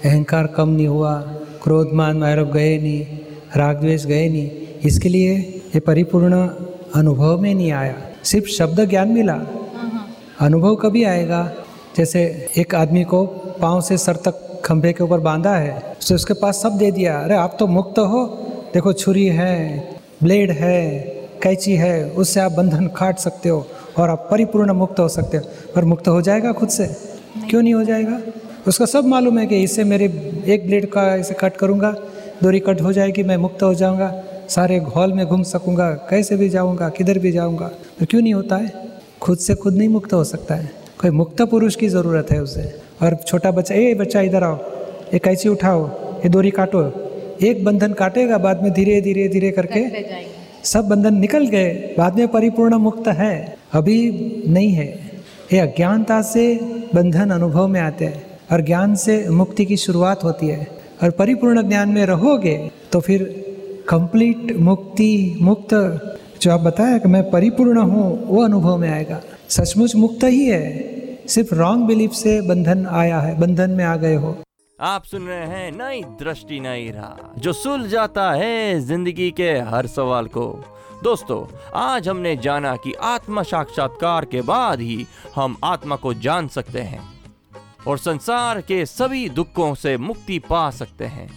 अहंकार 0.05 0.47
कम 0.47 0.69
नहीं 0.69 0.87
हुआ 0.87 1.13
क्रोध, 1.63 1.89
मान 1.93 2.17
मैरव 2.17 2.51
गए 2.51 2.77
नहीं, 2.77 3.05
राग, 3.57 3.79
द्वेष 3.79 4.05
गए 4.05 4.29
नहीं। 4.29 4.51
इसके 4.83 5.09
लिए 5.09 5.37
ये 5.67 5.79
परिपूर्ण 5.79 6.49
अनुभव 6.95 7.39
में 7.39 7.55
नहीं 7.55 7.71
आया। 7.71 7.95
सिर्फ़ 8.23 8.47
शब्द 8.47 8.89
ज्ञान 8.89 9.07
मिला। 9.07 9.33
अनुभव 10.39 10.75
कभी 10.75 11.03
आएगा? 11.03 11.53
जैसे 11.97 12.47
एक 12.57 12.75
आदमी 12.75 13.03
को 13.03 13.25
पाँव 13.61 13.81
से 13.81 13.97
सर 13.97 14.15
तक 14.15 14.61
खंभे 14.65 14.93
के 14.93 15.03
ऊपर 15.03 15.19
बांधा 15.19 15.55
है 15.55 15.95
तो 16.09 16.15
उसके 16.15 16.33
पास 16.33 16.55
सब 16.55 16.77
दे 16.77 16.91
दिया। 16.91 17.19
अरे, 17.19 17.35
आप 17.35 17.57
तो 17.59 17.67
मुक्त 17.67 17.99
हो। 17.99 18.25
देखो, 18.73 18.93
छुरी 18.93 19.25
है, 19.25 19.83
ब्लेड 20.23 20.51
है, 20.51 20.89
कैची 21.43 21.75
है, 21.75 22.09
उससे 22.09 22.39
आप 22.39 22.51
बंधन 22.51 22.87
काट 22.87 23.17
सकते 23.17 23.49
हो 23.49 23.67
और 23.97 24.09
आप 24.09 24.27
परिपूर्ण 24.31 24.73
मुक्त 24.73 24.99
हो 24.99 25.07
सकते 25.07 25.37
हो। 25.37 25.43
पर 25.75 25.85
मुक्त 25.85 26.07
हो 26.07 26.21
जाएगा 26.21 26.51
खुद 26.51 26.69
से? 26.69 26.87
क्यों 27.49 27.61
नहीं 27.61 27.73
हो 27.73 27.83
जाएगा? 27.83 28.19
उसका 28.67 28.85
सब 28.85 29.05
मालूम 29.05 29.37
है 29.39 29.45
कि 29.47 29.61
इससे 29.63 29.83
मेरे 29.83 30.05
एक 30.47 30.65
ब्लेड 30.65 30.85
का 30.91 31.03
इसे 31.15 31.33
कट 31.39 31.55
करूँगा 31.57 31.91
दूरी 32.43 32.59
कट 32.59 32.81
हो 32.81 32.91
जाएगी 32.93 33.23
मैं 33.23 33.35
मुक्त 33.37 33.63
हो 33.63 33.73
जाऊँगा 33.73 34.09
सारे 34.49 34.77
हॉल 34.95 35.13
में 35.13 35.25
घूम 35.25 35.43
सकूँगा 35.43 35.89
कैसे 36.09 36.37
भी 36.37 36.49
जाऊँगा 36.49 36.89
किधर 36.89 37.19
भी 37.19 37.31
जाऊँगा 37.31 37.67
तो 37.99 38.05
क्यों 38.05 38.21
नहीं 38.21 38.33
होता 38.33 38.55
है? 38.55 38.71
खुद 39.21 39.37
से 39.37 39.55
खुद 39.55 39.75
नहीं 39.77 39.89
मुक्त 39.89 40.13
हो 40.13 40.23
सकता 40.23 40.55
है। 40.55 40.71
कोई 41.01 41.11
मुक्त 41.11 41.41
पुरुष 41.41 41.75
की 41.75 41.87
ज़रूरत 41.89 42.31
है 42.31 42.41
उसे। 42.41 42.63
और 43.01 43.15
छोटा 43.27 43.51
बच्चा 43.51 43.75
ए 43.75 43.93
बच्चा 43.95 44.21
इधर 44.21 44.43
आओ 44.43 44.57
ये 45.13 45.19
कैसी 45.19 45.49
उठाओ 45.49 45.87
ये 46.19 46.29
दूरी 46.29 46.51
काटो। 46.51 46.81
एक 47.43 47.63
बंधन 47.65 47.93
काटेगा 47.93 48.37
बाद 48.37 48.63
में 48.63 48.71
धीरे 48.73 48.99
धीरे 49.01 49.27
धीरे 49.29 49.51
करके 49.51 49.85
सब 50.65 50.87
बंधन 50.89 51.17
निकल 51.19 51.47
गए 51.47 51.71
बाद 51.97 52.17
में 52.17 52.27
परिपूर्ण 52.27 52.75
मुक्त 52.79 53.07
है। 53.09 53.33
अभी 53.73 53.97
नहीं 54.47 54.71
है। 54.71 54.87
ये 55.53 55.59
अज्ञानता 55.59 56.21
से 56.23 56.53
बंधन 56.95 57.29
अनुभव 57.29 57.67
में 57.67 57.79
आते 57.81 58.05
हैं। 58.05 58.21
और 58.51 58.61
ज्ञान 58.61 58.95
से 58.95 59.29
मुक्ति 59.29 59.65
की 59.65 59.77
शुरुआत 59.77 60.23
होती 60.23 60.47
है। 60.47 60.67
और 61.03 61.11
परिपूर्ण 61.11 61.61
ज्ञान 61.69 61.89
में 61.89 62.05
रहोगे 62.05 62.57
तो 62.91 62.99
फिर 62.99 63.23
कंप्लीट 63.89 64.55
मुक्ति, 64.57 65.37
मुक्त, 65.41 65.73
जो 66.41 66.51
आप 66.51 66.59
बताया 66.59 66.97
कि 66.97 67.09
मैं 67.09 67.29
परिपूर्ण 67.31 67.81
हूँ, 67.81 68.27
वो 68.27 68.43
अनुभव 68.43 68.77
में 68.77 68.89
आएगा। 68.89 69.21
सचमुच 69.49 69.95
मुक्त 69.95 70.23
ही 70.23 70.45
है, 70.45 71.27
सिर्फ़ 71.27 71.53
रॉन्ग 71.55 71.85
बिलीफ 71.87 72.11
से 72.11 72.39
बंधन 72.41 72.85
आया 72.85 73.19
है, 73.19 73.39
बंधन 73.39 73.71
में 73.71 73.83
आ 73.85 73.95
गए 73.95 74.15
हो। 74.15 74.35
आप 74.79 75.03
सुन 75.03 75.27
रहे 75.27 75.45
हैं 75.47 75.71
नई 75.71 76.01
दृष्टि, 76.19 76.59
नई 76.59 76.89
राह, 76.89 77.39
जो 77.39 77.53
सुल 77.53 77.87
जाता 77.89 78.31
है 78.31 78.79
ज़िंदगी 78.79 79.31
के 79.31 79.51
हर 79.69 79.87
सवाल 79.87 80.27
को। 80.27 80.47
दोस्तों, 81.03 81.45
आज 81.75 82.07
हमने 82.09 82.35
जाना 82.37 82.75
कि 82.75 82.93
आत्मा 83.03 83.43
साक्षात्कार 83.43 84.25
के 84.25 84.41
बाद 84.41 84.79
ही 84.79 85.05
हम 85.35 85.57
आत्मा 85.63 85.95
को 85.95 86.13
जान 86.13 86.47
सकते 86.47 86.79
हैं। 86.79 87.12
और 87.87 87.97
संसार 87.97 88.61
के 88.61 88.85
सभी 88.85 89.27
दुखों 89.29 89.73
से 89.75 89.97
मुक्ति 89.97 90.39
पा 90.39 90.69
सकते 90.71 91.05
हैं। 91.05 91.29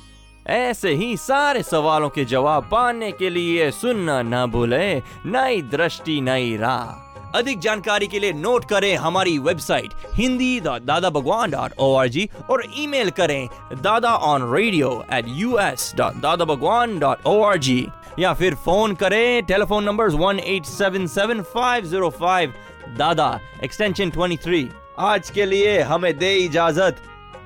ऐसे 0.46 0.90
ही 0.94 1.16
सारे 1.16 1.62
सवालों 1.62 2.08
के 2.08 2.24
जवाब 2.24 2.68
पाने 2.72 3.10
के 3.12 3.30
लिए 3.30 3.70
सुनना 3.70 4.20
न 4.22 4.46
भूले, 4.50 4.96
नई 5.26 5.62
दृष्टि, 5.62 6.20
नई 6.20 6.56
राह। 6.56 7.02
अधिक 7.34 7.58
जानकारी 7.60 8.06
के 8.06 8.18
लिए 8.18 8.32
नोट 8.32 8.64
करें 8.64 8.94
हमारी 8.96 9.38
वेबसाइट, 9.38 9.90
हिंदी 10.14 10.60
दादा 10.60 11.10
Bhagwan 11.10 11.50
dot 11.50 11.72
O 11.78 11.92
R 11.94 12.08
G 12.08 12.28
और 12.50 12.62
ईमेल 12.78 13.10
करें 13.10 13.48
Dada 13.82 14.14
on 14.28 14.50
radio 14.52 14.90
at 15.14 15.24
U 15.28 15.58
S 15.58 15.92
dot 15.96 16.20
Dada 16.22 16.44
Bhagwan 16.44 16.98
dot 16.98 17.26
O 17.26 17.40
R 17.42 17.58
G 17.58 17.86
या 18.18 18.32
फिर 18.34 18.54
फ़ोन 18.64 18.94
करें 18.94 19.42
telephone 19.46 19.84
number 19.84 20.08
one 20.16 20.38
eight 20.38 20.64
seven 20.66 21.06
seven 21.06 21.42
five 21.54 21.84
zero 21.84 22.10
five 22.20 22.54
Dada 22.98 23.28
extension 23.64 24.10
twenty 24.10 24.36
three 24.44 24.68
आज 24.98 25.30
के 25.30 25.46
लिए 25.46 25.80
हमें 25.80 26.18
दे 26.18 26.34
इजाज़त। 26.34 26.96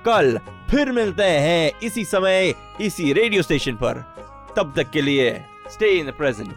कल 0.06 0.38
फिर 0.70 0.92
मिलते 0.92 1.22
हैं 1.22 1.72
इसी 1.82 2.04
समय, 2.04 2.54
इसी 2.80 3.12
रेडियो 3.12 3.42
स्टेशन 3.42 3.74
पर। 3.74 3.94
तब 4.56 4.72
तक 4.76 4.90
के 4.90 5.02
लिए 5.02 5.44
स्टे 5.70 5.86
इन 5.86 6.06
द 6.06 6.10
प्रेजेंट 6.10 6.54